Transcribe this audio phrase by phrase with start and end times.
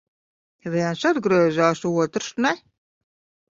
[0.75, 2.57] Viens atgriezās, otrs ne.